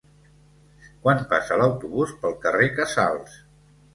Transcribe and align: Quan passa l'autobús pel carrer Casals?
Quan 1.03 1.19
passa 1.33 1.59
l'autobús 1.61 2.15
pel 2.23 2.35
carrer 2.47 2.69
Casals? 2.79 3.37